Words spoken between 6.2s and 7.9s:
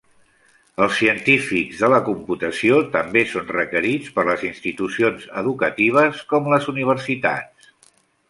com les universitats.